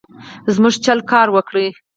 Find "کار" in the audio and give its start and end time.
1.11-1.27